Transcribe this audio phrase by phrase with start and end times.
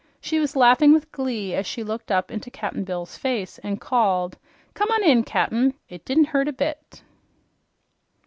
[0.19, 4.35] She was laughing with glee as she looked up into Cap'n Bill's face and called,
[4.73, 5.75] "Come on in, Cap'n!
[5.89, 7.03] It didn't hurt a bit!"